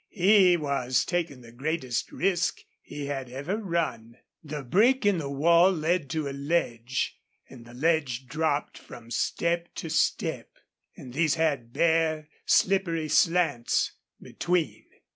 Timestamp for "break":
4.63-5.05